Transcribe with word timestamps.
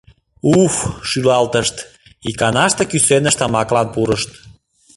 «Уф-ф!»— 0.59 0.75
шӱлалтышт, 1.09 1.75
иканаште 2.29 2.83
кӱсеныш 2.91 3.35
тамаклан 3.39 3.87
пурышт. 3.93 4.29